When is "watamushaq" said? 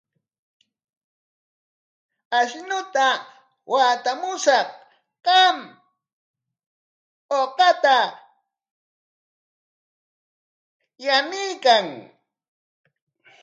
3.71-4.67